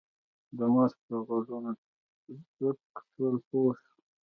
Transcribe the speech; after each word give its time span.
د 0.57 0.59
مستو 0.73 1.15
غوږونه 1.27 1.71
څک 2.57 2.79
شول 3.11 3.35
پوه 3.47 3.71
شوه. 3.83 3.89